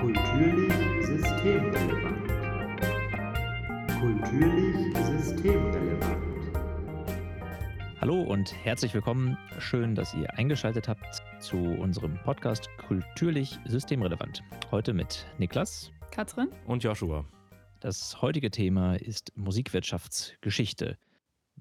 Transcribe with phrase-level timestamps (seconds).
[0.00, 0.72] Kulturlich
[1.06, 2.30] systemrelevant.
[4.00, 6.16] Kulturlich systemrelevant.
[8.00, 9.36] Hallo und herzlich willkommen.
[9.58, 14.44] Schön, dass ihr eingeschaltet habt zu unserem Podcast Kulturlich systemrelevant.
[14.70, 17.24] Heute mit Niklas Katrin und Joshua.
[17.80, 20.96] Das heutige Thema ist Musikwirtschaftsgeschichte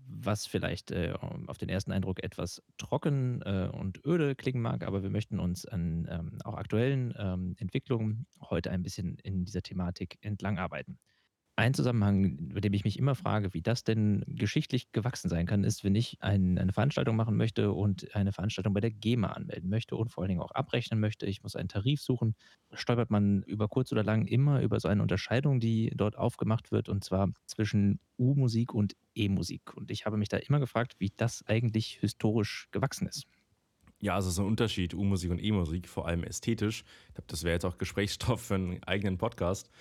[0.10, 1.14] was vielleicht äh,
[1.48, 5.66] auf den ersten Eindruck etwas trocken äh, und öde klingen mag, aber wir möchten uns
[5.66, 10.98] an ähm, auch aktuellen ähm, Entwicklungen heute ein bisschen in dieser Thematik entlang arbeiten.
[11.60, 15.64] Ein Zusammenhang, bei dem ich mich immer frage, wie das denn geschichtlich gewachsen sein kann,
[15.64, 19.68] ist, wenn ich ein, eine Veranstaltung machen möchte und eine Veranstaltung bei der GEMA anmelden
[19.68, 21.26] möchte und vor allen Dingen auch abrechnen möchte.
[21.26, 22.36] Ich muss einen Tarif suchen.
[22.74, 26.90] Stolpert man über kurz oder lang immer über so eine Unterscheidung, die dort aufgemacht wird,
[26.90, 29.74] und zwar zwischen U-Musik und E-Musik.
[29.76, 33.26] Und ich habe mich da immer gefragt, wie das eigentlich historisch gewachsen ist.
[34.00, 36.84] Ja, also so ein Unterschied, U-Musik und E-Musik, vor allem ästhetisch.
[37.08, 39.72] Ich glaube, das wäre jetzt auch Gesprächsstoff für einen eigenen Podcast.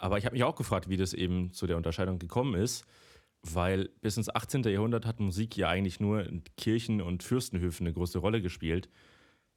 [0.00, 2.86] Aber ich habe mich auch gefragt, wie das eben zu der Unterscheidung gekommen ist,
[3.42, 4.62] weil bis ins 18.
[4.62, 8.88] Jahrhundert hat Musik ja eigentlich nur in Kirchen und Fürstenhöfen eine große Rolle gespielt.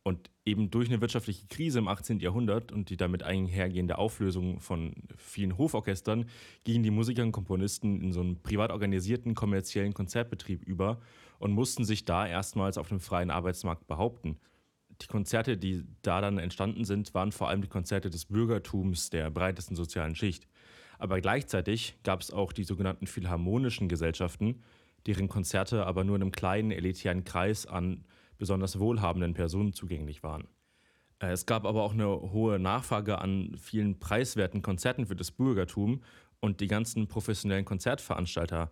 [0.05, 2.19] Und eben durch eine wirtschaftliche Krise im 18.
[2.19, 6.25] Jahrhundert und die damit einhergehende Auflösung von vielen Hoforchestern
[6.65, 10.99] gingen die Musiker und Komponisten in so einen privat organisierten kommerziellen Konzertbetrieb über
[11.39, 14.37] und mussten sich da erstmals auf dem freien Arbeitsmarkt behaupten
[15.01, 19.29] die Konzerte, die da dann entstanden sind, waren vor allem die Konzerte des Bürgertums der
[19.29, 20.47] breitesten sozialen Schicht.
[20.99, 24.61] Aber gleichzeitig gab es auch die sogenannten philharmonischen Gesellschaften,
[25.05, 28.05] deren Konzerte aber nur einem kleinen elitären Kreis an
[28.37, 30.47] besonders wohlhabenden Personen zugänglich waren.
[31.19, 36.01] Äh, es gab aber auch eine hohe Nachfrage an vielen preiswerten Konzerten für das Bürgertum
[36.39, 38.71] und die ganzen professionellen Konzertveranstalter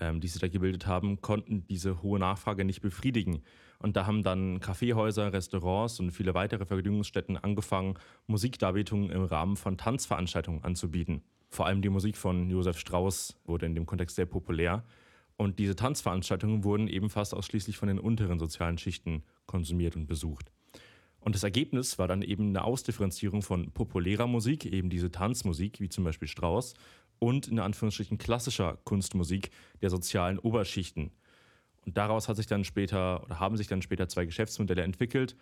[0.00, 3.42] die sie da gebildet haben, konnten diese hohe Nachfrage nicht befriedigen.
[3.78, 7.94] Und da haben dann Kaffeehäuser, Restaurants und viele weitere Vergnügungsstätten angefangen,
[8.26, 11.22] Musikdarbietungen im Rahmen von Tanzveranstaltungen anzubieten.
[11.48, 14.84] Vor allem die Musik von Josef Strauss wurde in dem Kontext sehr populär.
[15.36, 20.52] Und diese Tanzveranstaltungen wurden eben fast ausschließlich von den unteren sozialen Schichten konsumiert und besucht.
[21.18, 25.88] Und das Ergebnis war dann eben eine Ausdifferenzierung von populärer Musik, eben diese Tanzmusik, wie
[25.88, 26.74] zum Beispiel Strauss,
[27.20, 29.50] und in Anführungsstrichen klassischer Kunstmusik
[29.80, 31.12] der sozialen Oberschichten.
[31.86, 35.36] Und daraus hat sich dann später oder haben sich dann später zwei Geschäftsmodelle entwickelt.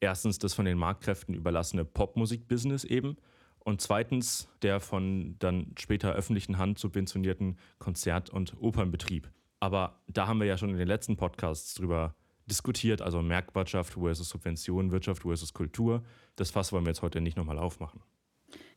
[0.00, 3.16] Erstens das von den Marktkräften überlassene Popmusik-Business eben
[3.60, 9.30] und zweitens der von dann später öffentlichen Hand subventionierten Konzert- und Opernbetrieb.
[9.60, 12.16] Aber da haben wir ja schon in den letzten Podcasts drüber
[12.46, 16.02] diskutiert, also Merkwirtschaft versus Subvention, Wirtschaft versus Kultur.
[16.34, 18.00] Das Fass wollen wir jetzt heute nicht nochmal aufmachen.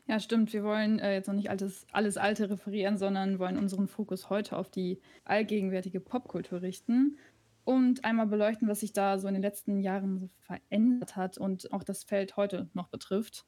[0.08, 0.54] Ja, stimmt.
[0.54, 4.56] Wir wollen äh, jetzt noch nicht alles, alles Alte referieren, sondern wollen unseren Fokus heute
[4.56, 7.18] auf die allgegenwärtige Popkultur richten
[7.64, 11.74] und einmal beleuchten, was sich da so in den letzten Jahren so verändert hat und
[11.74, 13.46] auch das Feld heute noch betrifft.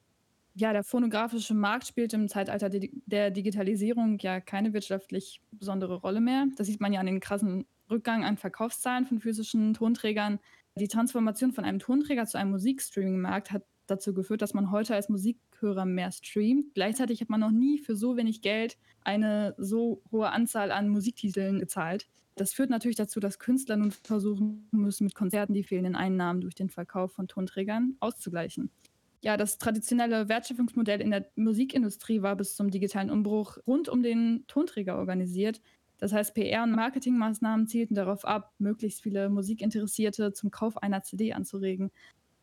[0.55, 6.47] Ja, der phonografische Markt spielt im Zeitalter der Digitalisierung ja keine wirtschaftlich besondere Rolle mehr.
[6.55, 10.39] Das sieht man ja an den krassen Rückgang an Verkaufszahlen von physischen Tonträgern.
[10.75, 15.09] Die Transformation von einem Tonträger zu einem Musikstreaming-Markt hat dazu geführt, dass man heute als
[15.57, 16.73] Musikhörer mehr streamt.
[16.73, 21.59] Gleichzeitig hat man noch nie für so wenig Geld eine so hohe Anzahl an Musiktiteln
[21.59, 22.07] gezahlt.
[22.35, 26.53] Das führt natürlich dazu, dass Künstler nun versuchen müssen, mit Konzerten die fehlenden Einnahmen durch
[26.53, 28.69] den Verkauf von Tonträgern auszugleichen.
[29.21, 34.45] Ja, das traditionelle Wertschöpfungsmodell in der Musikindustrie war bis zum digitalen Umbruch rund um den
[34.47, 35.61] Tonträger organisiert.
[35.97, 41.33] Das heißt, PR- und Marketingmaßnahmen zielten darauf ab, möglichst viele Musikinteressierte zum Kauf einer CD
[41.33, 41.89] anzuregen.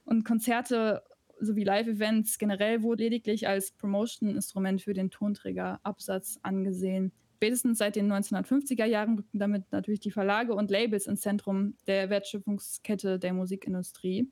[0.05, 1.05] Und Konzerte
[1.45, 7.13] sowie Live-Events generell wurde lediglich als Promotion-Instrument für den Tonträgerabsatz angesehen.
[7.37, 12.09] Spätestens seit den 1950er Jahren rückten damit natürlich die Verlage und Labels ins Zentrum der
[12.09, 14.31] Wertschöpfungskette der Musikindustrie.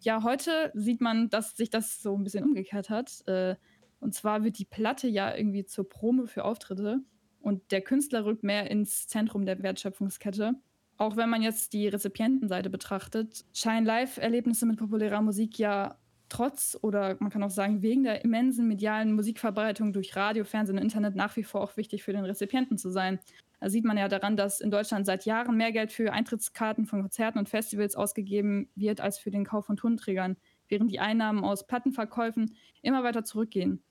[0.00, 3.26] Ja, heute sieht man, dass sich das so ein bisschen umgekehrt hat.
[3.26, 3.56] Äh,
[4.00, 7.00] und zwar wird die Platte ja irgendwie zur Promo für Auftritte
[7.40, 10.54] und der Künstler rückt mehr ins Zentrum der Wertschöpfungskette.
[10.96, 15.98] Auch wenn man jetzt die Rezipientenseite betrachtet, scheinen Live-Erlebnisse mit populärer Musik ja
[16.30, 20.82] trotz oder man kann auch sagen wegen der immensen medialen Musikverbreitung durch Radio, Fernsehen und
[20.82, 23.18] Internet nach wie vor auch wichtig für den Rezipienten zu sein.
[23.60, 27.02] Da sieht man ja daran, dass in Deutschland seit Jahren mehr Geld für Eintrittskarten von
[27.02, 30.36] Konzerten und Festivals ausgegeben wird als für den Kauf von Tonträgern,
[30.68, 33.82] während die Einnahmen aus Plattenverkäufen immer weiter zurückgehen.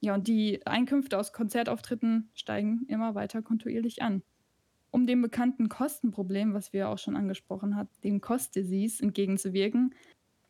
[0.00, 4.22] Ja, und die Einkünfte aus Konzertauftritten steigen immer weiter kontinuierlich an.
[4.90, 9.94] Um dem bekannten Kostenproblem, was wir auch schon angesprochen haben, dem Cost-Disease entgegenzuwirken,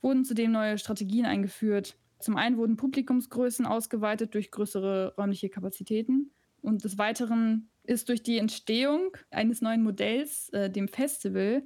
[0.02, 1.96] wurden zudem neue Strategien eingeführt.
[2.19, 6.31] Zum einen wurden Publikumsgrößen ausgeweitet durch größere räumliche Kapazitäten.
[6.60, 11.64] Und des Weiteren ist durch die Entstehung eines neuen Modells, äh, dem Festival,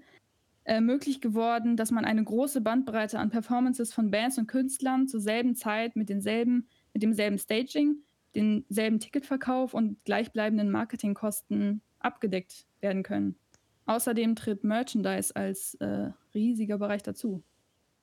[0.64, 5.20] äh, möglich geworden, dass man eine große Bandbreite an Performances von Bands und Künstlern zur
[5.20, 7.96] selben Zeit mit denselben mit demselben Staging,
[8.34, 13.36] denselben Ticketverkauf und gleichbleibenden Marketingkosten abgedeckt werden können.
[13.84, 17.42] Außerdem tritt Merchandise als äh, riesiger Bereich dazu.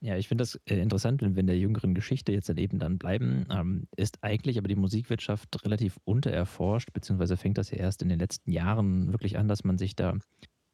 [0.03, 2.77] Ja, ich finde das äh, interessant, wenn wir in der jüngeren Geschichte jetzt dann eben
[2.77, 8.01] dann bleiben, ähm, ist eigentlich aber die Musikwirtschaft relativ untererforscht, beziehungsweise fängt das ja erst
[8.01, 10.17] in den letzten Jahren wirklich an, dass man sich da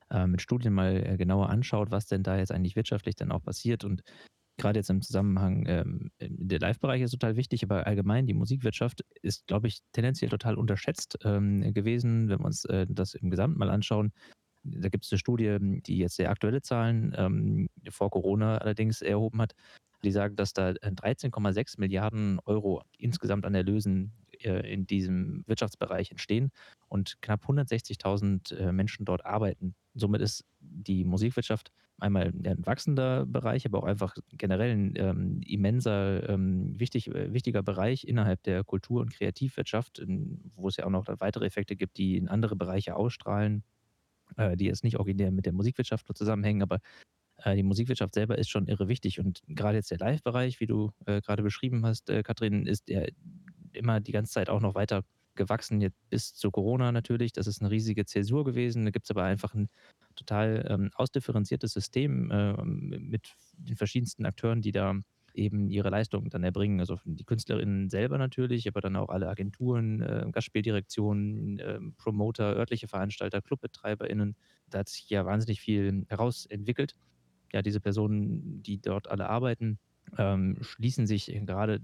[0.09, 3.43] äh, mit Studien mal äh, genauer anschaut, was denn da jetzt eigentlich wirtschaftlich dann auch
[3.43, 3.83] passiert.
[3.83, 4.01] Und
[4.57, 9.45] gerade jetzt im Zusammenhang, ähm, der Live-Bereich ist total wichtig, aber allgemein die Musikwirtschaft ist,
[9.45, 13.69] glaube ich, tendenziell total unterschätzt ähm, gewesen, wenn wir uns äh, das im Gesamt mal
[13.69, 14.11] anschauen.
[14.77, 19.41] Da gibt es eine Studie, die jetzt sehr aktuelle Zahlen ähm, vor Corona allerdings erhoben
[19.41, 19.53] hat.
[20.03, 24.13] Die sagen, dass da 13,6 Milliarden Euro insgesamt an Erlösen
[24.43, 26.51] äh, in diesem Wirtschaftsbereich entstehen
[26.87, 29.75] und knapp 160.000 äh, Menschen dort arbeiten.
[29.95, 36.29] Somit ist die Musikwirtschaft einmal ein wachsender Bereich, aber auch einfach generell ein ähm, immenser,
[36.29, 40.01] ähm, wichtig, äh, wichtiger Bereich innerhalb der Kultur- und Kreativwirtschaft,
[40.55, 43.63] wo es ja auch noch weitere Effekte gibt, die in andere Bereiche ausstrahlen,
[44.37, 46.79] äh, die jetzt nicht originär mit der Musikwirtschaft zusammenhängen, aber
[47.43, 49.19] äh, die Musikwirtschaft selber ist schon irre wichtig.
[49.19, 53.03] Und gerade jetzt der Live-Bereich, wie du äh, gerade beschrieben hast, äh, Katrin, ist ja
[53.73, 55.03] immer die ganze Zeit auch noch weiter
[55.35, 57.31] gewachsen, jetzt bis zu Corona natürlich.
[57.33, 58.85] Das ist eine riesige Zäsur gewesen.
[58.85, 59.69] Da gibt es aber einfach ein
[60.15, 64.95] total ähm, ausdifferenziertes System äh, mit den verschiedensten Akteuren, die da
[65.33, 66.79] eben ihre Leistungen dann erbringen.
[66.79, 72.87] Also die KünstlerInnen selber natürlich, aber dann auch alle Agenturen, äh, Gastspieldirektionen, äh, Promoter, örtliche
[72.87, 74.35] Veranstalter, ClubbetreiberInnen.
[74.69, 76.95] Da hat sich ja wahnsinnig viel herausentwickelt.
[77.53, 79.79] Ja, diese Personen, die dort alle arbeiten,
[80.17, 81.81] ähm, schließen sich gerade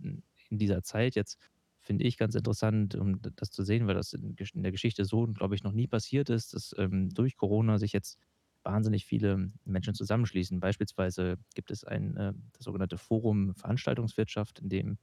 [0.49, 1.39] in dieser Zeit jetzt
[1.85, 5.53] finde ich ganz interessant, um das zu sehen, weil das in, der Geschichte so, glaube
[5.53, 8.17] ich, noch nie passiert ist, dass ähm, durch Corona sich jetzt
[8.65, 10.59] wahnsinnig viele Menschen zusammenschließen.
[10.59, 14.97] Beispielsweise gibt es ein äh, das sogenannte Forum Veranstaltungswirtschaft, in dem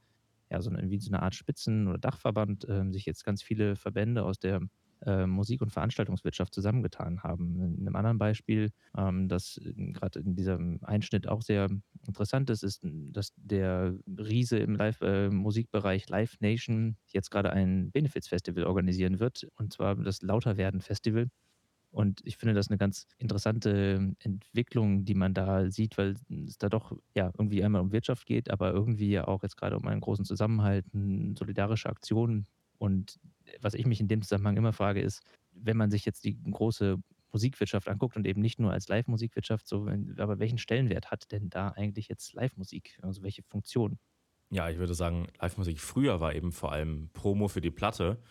[0.51, 3.77] ja so eine, wie so eine Art Spitzen- oder Dachverband äh, sich jetzt ganz viele
[3.77, 4.61] Verbände aus der
[5.05, 7.61] äh, Musik- und Veranstaltungswirtschaft zusammengetan haben.
[7.61, 11.69] In einem anderen Beispiel, ähm, das gerade in diesem Einschnitt auch sehr
[12.07, 18.65] interessant ist, ist, dass der Riese im Live-Musikbereich äh, Live Nation jetzt gerade ein Benefits-Festival
[18.65, 21.29] organisieren wird, und zwar das Lauterwerden-Festival.
[21.93, 26.17] Und ich finde das eine ganz interessante Entwicklung, die man da sieht, weil
[26.47, 29.77] es da doch ja irgendwie einmal um Wirtschaft geht, aber irgendwie ja auch jetzt gerade
[29.77, 30.87] um einen großen Zusammenhalt,
[31.39, 32.47] solidarische Aktion.
[32.79, 33.21] Und
[33.61, 35.23] was ich mich in dem Zusammenhang immer frage, ist,
[35.53, 36.97] wenn man sich jetzt die große
[37.31, 39.87] Musikwirtschaft anguckt und eben nicht nur als Live-Musikwirtschaft, so,
[40.17, 42.99] aber welchen Stellenwert hat denn da eigentlich jetzt Live-Musik?
[43.03, 43.99] Also welche Funktion?
[44.51, 48.23] Ja, ich würde sagen, Live-Musik früher war eben vor allem Promo für die Platte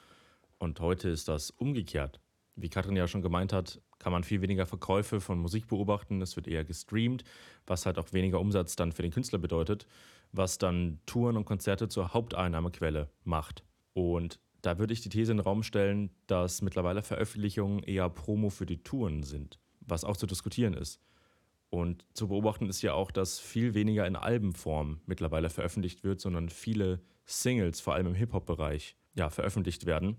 [0.58, 2.20] und heute ist das umgekehrt.
[2.56, 6.22] Wie Katrin ja schon gemeint hat, kann man viel weniger Verkäufe von Musik beobachten.
[6.22, 7.24] Es wird eher gestreamt,
[7.66, 9.88] was halt auch weniger Umsatz dann für den Künstler bedeutet,
[10.32, 13.64] was dann Touren und Konzerte zur Haupteinnahmequelle macht.
[13.94, 18.50] Und da würde ich die These in den Raum stellen, dass mittlerweile Veröffentlichungen eher Promo
[18.50, 21.02] für die Touren sind, was auch zu diskutieren ist.
[21.70, 26.50] Und zu beobachten ist ja auch, dass viel weniger in Albenform mittlerweile veröffentlicht wird, sondern
[26.50, 30.18] viele Singles, vor allem im Hip-Hop-Bereich, ja, veröffentlicht werden.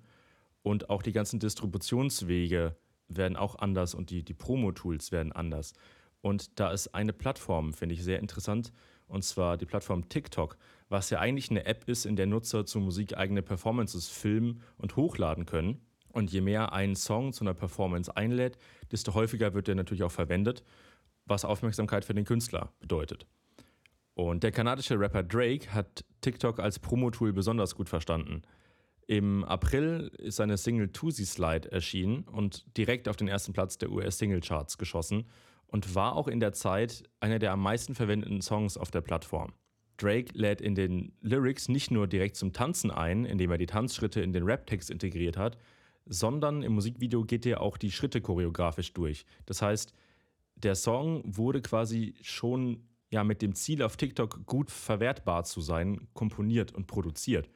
[0.62, 2.76] Und auch die ganzen Distributionswege
[3.08, 5.72] werden auch anders und die, die Promo-Tools werden anders.
[6.20, 8.72] Und da ist eine Plattform, finde ich sehr interessant,
[9.08, 10.56] und zwar die Plattform TikTok,
[10.88, 14.96] was ja eigentlich eine App ist, in der Nutzer zu Musik eigene Performances filmen und
[14.96, 15.82] hochladen können.
[16.08, 18.56] Und je mehr ein Song zu einer Performance einlädt,
[18.90, 20.62] desto häufiger wird der natürlich auch verwendet,
[21.26, 23.26] was Aufmerksamkeit für den Künstler bedeutet.
[24.14, 28.42] Und der kanadische Rapper Drake hat TikTok als Promo-Tool besonders gut verstanden.
[29.06, 33.90] Im April ist seine Single Tusi Slide erschienen und direkt auf den ersten Platz der
[33.90, 35.24] US-Single-Charts geschossen
[35.66, 39.52] und war auch in der Zeit einer der am meisten verwendeten Songs auf der Plattform.
[39.96, 44.20] Drake lädt in den Lyrics nicht nur direkt zum Tanzen ein, indem er die Tanzschritte
[44.20, 45.58] in den Rap-Text integriert hat,
[46.06, 49.24] sondern im Musikvideo geht er auch die Schritte choreografisch durch.
[49.46, 49.94] Das heißt,
[50.56, 56.08] der Song wurde quasi schon ja, mit dem Ziel auf TikTok gut verwertbar zu sein,
[56.14, 57.50] komponiert und produziert.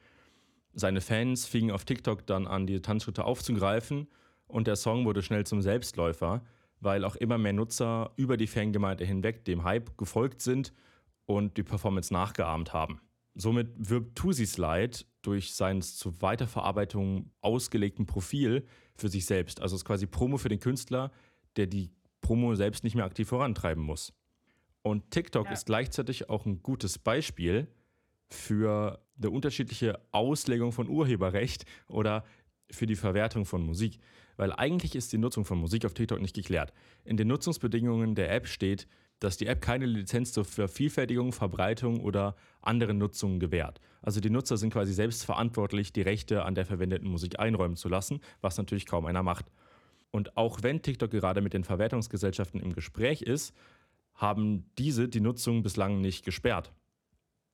[0.79, 4.07] Seine Fans fingen auf TikTok dann an, die Tanzschritte aufzugreifen
[4.45, 6.43] und der Song wurde schnell zum Selbstläufer,
[6.79, 10.73] weil auch immer mehr Nutzer über die Fangemeinde hinweg dem Hype gefolgt sind
[11.25, 13.01] und die Performance nachgeahmt haben.
[13.33, 18.63] Somit wirbt Tusi Slide durch sein zur Weiterverarbeitung ausgelegten Profil
[18.95, 19.59] für sich selbst.
[19.59, 21.11] Also es ist quasi Promo für den Künstler,
[21.55, 21.89] der die
[22.21, 24.13] Promo selbst nicht mehr aktiv vorantreiben muss.
[24.83, 25.53] Und TikTok ja.
[25.53, 27.67] ist gleichzeitig auch ein gutes Beispiel,
[28.29, 32.23] für eine unterschiedliche Auslegung von Urheberrecht oder
[32.71, 33.99] für die Verwertung von Musik.
[34.35, 36.73] Weil eigentlich ist die Nutzung von Musik auf TikTok nicht geklärt.
[37.03, 38.87] In den Nutzungsbedingungen der App steht,
[39.19, 43.79] dass die App keine Lizenz zur Vervielfältigung, Verbreitung oder anderen Nutzungen gewährt.
[44.01, 47.89] Also die Nutzer sind quasi selbst verantwortlich, die Rechte an der verwendeten Musik einräumen zu
[47.89, 49.47] lassen, was natürlich kaum einer macht.
[50.11, 53.53] Und auch wenn TikTok gerade mit den Verwertungsgesellschaften im Gespräch ist,
[54.13, 56.71] haben diese die Nutzung bislang nicht gesperrt.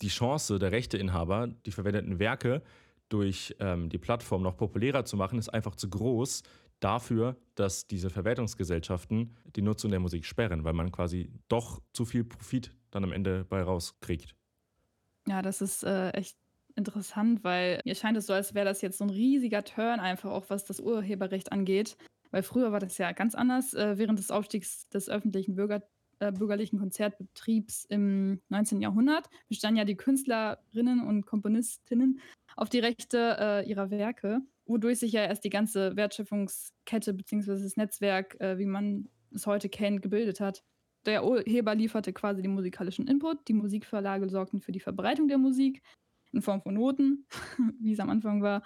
[0.04, 2.62] Die Chance der Rechteinhaber, die verwendeten Werke
[3.08, 6.44] durch ähm, die Plattform noch populärer zu machen, ist einfach zu groß
[6.82, 12.26] dafür, dass diese Verwertungsgesellschaften die Nutzung der Musik sperren, weil man quasi doch zu viel
[12.26, 14.36] Profit dann am Ende bei rauskriegt.
[15.26, 16.38] Ja, das ist äh, echt
[16.76, 20.32] interessant, weil mir scheint es so, als wäre das jetzt so ein riesiger Turn einfach
[20.32, 21.96] auch, was das Urheberrecht angeht.
[22.32, 23.74] Weil früher war das ja ganz anders.
[23.74, 25.84] Äh, während des Aufstiegs des öffentlichen Bürger,
[26.24, 28.82] äh, bürgerlichen Konzertbetriebs im 19.
[28.82, 32.20] Jahrhundert bestanden ja die Künstlerinnen und Komponistinnen
[32.56, 37.62] auf die Rechte äh, ihrer Werke, wodurch sich ja erst die ganze Wertschöpfungskette bzw.
[37.62, 40.64] das Netzwerk, äh, wie man es heute kennt, gebildet hat.
[41.06, 45.82] Der Urheber lieferte quasi den musikalischen Input, die Musikverlage sorgten für die Verbreitung der Musik
[46.32, 47.28] in Form von Noten,
[47.80, 48.64] wie es am Anfang war,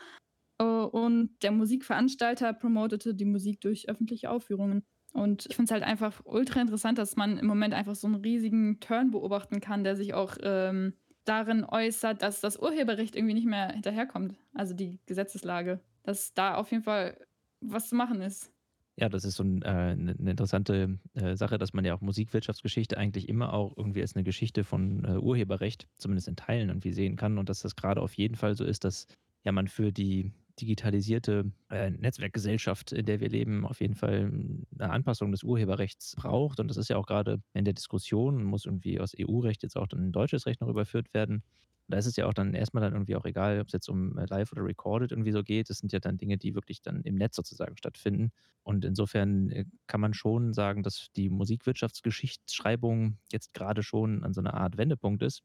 [0.60, 4.86] äh, und der Musikveranstalter promotete die Musik durch öffentliche Aufführungen.
[5.18, 8.18] Und ich finde es halt einfach ultra interessant, dass man im Moment einfach so einen
[8.18, 10.94] riesigen Turn beobachten kann, der sich auch ähm,
[11.26, 14.36] darin äußert, dass das Urheberrecht irgendwie nicht mehr hinterherkommt.
[14.54, 15.80] Also die Gesetzeslage.
[16.04, 17.18] Dass da auf jeden Fall
[17.62, 18.52] was zu machen ist.
[18.96, 22.96] Ja, das ist so ein, äh, eine interessante äh, Sache, dass man ja auch Musikwirtschaftsgeschichte
[22.96, 27.16] eigentlich immer auch irgendwie als eine Geschichte von äh, Urheberrecht, zumindest in Teilen irgendwie sehen
[27.16, 29.08] kann und dass das gerade auf jeden Fall so ist, dass
[29.44, 34.32] ja man für die digitalisierte äh, Netzwerkgesellschaft, in der wir leben, auf jeden Fall
[34.78, 36.60] eine Anpassung des Urheberrechts braucht.
[36.60, 39.88] Und das ist ja auch gerade in der Diskussion, muss irgendwie aus EU-Recht jetzt auch
[39.88, 41.44] dann in deutsches Recht noch überführt werden.
[41.90, 44.18] Da ist es ja auch dann erstmal dann irgendwie auch egal, ob es jetzt um
[44.18, 45.70] äh, Live oder Recorded irgendwie so geht.
[45.70, 48.32] Das sind ja dann Dinge, die wirklich dann im Netz sozusagen stattfinden.
[48.64, 54.42] Und insofern äh, kann man schon sagen, dass die Musikwirtschaftsgeschichtsschreibung jetzt gerade schon an so
[54.42, 55.44] einer Art Wendepunkt ist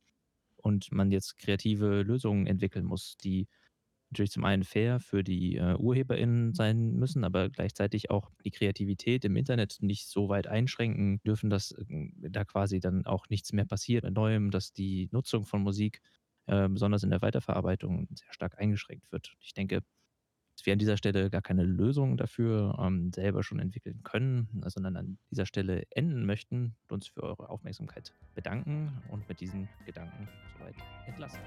[0.56, 3.46] und man jetzt kreative Lösungen entwickeln muss, die
[4.12, 9.24] natürlich zum einen fair für die äh, UrheberInnen sein müssen, aber gleichzeitig auch die Kreativität
[9.24, 11.84] im Internet nicht so weit einschränken dürfen, dass äh,
[12.28, 16.00] da quasi dann auch nichts mehr passiert mit Neuem, dass die Nutzung von Musik
[16.46, 19.34] äh, besonders in der Weiterverarbeitung sehr stark eingeschränkt wird.
[19.40, 19.82] Ich denke,
[20.54, 24.96] dass wir an dieser Stelle gar keine Lösung dafür ähm, selber schon entwickeln können, sondern
[24.96, 30.28] an dieser Stelle enden möchten und uns für eure Aufmerksamkeit bedanken und mit diesen Gedanken
[30.58, 30.76] soweit
[31.06, 31.40] entlassen.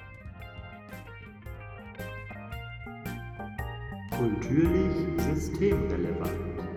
[4.17, 6.74] Kulturlich systemrelevant.